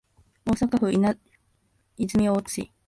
[0.45, 0.99] 大阪府泉
[2.27, 2.71] 大津市